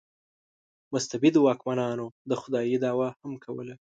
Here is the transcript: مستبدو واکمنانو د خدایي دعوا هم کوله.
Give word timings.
مستبدو 0.93 1.39
واکمنانو 1.47 2.05
د 2.29 2.31
خدایي 2.41 2.77
دعوا 2.83 3.09
هم 3.21 3.33
کوله. 3.45 3.75